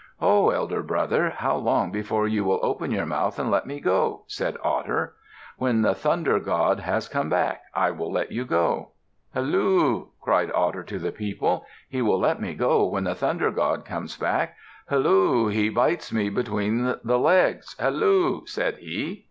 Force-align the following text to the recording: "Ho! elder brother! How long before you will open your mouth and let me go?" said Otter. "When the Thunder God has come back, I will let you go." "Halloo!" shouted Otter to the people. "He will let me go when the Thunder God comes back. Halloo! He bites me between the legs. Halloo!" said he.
"Ho! 0.19 0.49
elder 0.49 0.81
brother! 0.81 1.29
How 1.29 1.55
long 1.57 1.91
before 1.91 2.27
you 2.27 2.43
will 2.43 2.59
open 2.63 2.89
your 2.89 3.05
mouth 3.05 3.37
and 3.37 3.51
let 3.51 3.67
me 3.67 3.79
go?" 3.79 4.23
said 4.25 4.57
Otter. 4.63 5.13
"When 5.57 5.83
the 5.83 5.93
Thunder 5.93 6.39
God 6.39 6.79
has 6.79 7.07
come 7.07 7.29
back, 7.29 7.61
I 7.75 7.91
will 7.91 8.11
let 8.11 8.31
you 8.31 8.43
go." 8.43 8.93
"Halloo!" 9.35 10.07
shouted 10.25 10.53
Otter 10.55 10.81
to 10.85 10.97
the 10.97 11.11
people. 11.11 11.67
"He 11.87 12.01
will 12.01 12.17
let 12.19 12.41
me 12.41 12.55
go 12.55 12.83
when 12.87 13.03
the 13.03 13.13
Thunder 13.13 13.51
God 13.51 13.85
comes 13.85 14.17
back. 14.17 14.55
Halloo! 14.89 15.49
He 15.49 15.69
bites 15.69 16.11
me 16.11 16.29
between 16.29 16.95
the 17.03 17.19
legs. 17.19 17.75
Halloo!" 17.77 18.47
said 18.47 18.77
he. 18.79 19.19